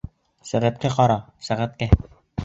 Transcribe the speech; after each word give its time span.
Сәғәткә 0.51 0.89
ҡара, 0.95 1.17
сәғәткә! 1.49 1.91